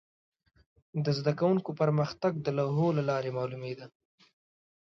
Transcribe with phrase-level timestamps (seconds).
[1.03, 3.85] د زده کوونکو پرمختګ د لوحو له لارې معلومېده.